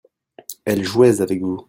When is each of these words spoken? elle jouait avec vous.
elle 0.65 0.83
jouait 0.83 1.21
avec 1.21 1.41
vous. 1.41 1.59